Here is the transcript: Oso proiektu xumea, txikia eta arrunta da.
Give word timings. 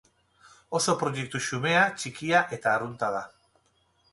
Oso 0.77 0.95
proiektu 1.01 1.41
xumea, 1.49 1.83
txikia 1.99 2.41
eta 2.59 2.73
arrunta 2.73 3.15
da. 3.17 3.21